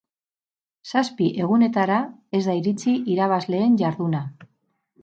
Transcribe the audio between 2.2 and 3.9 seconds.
ez da iritsi irabazleen